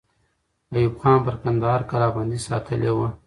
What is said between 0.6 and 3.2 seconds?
ایوب خان پر کندهار کلابندۍ ساتلې وه.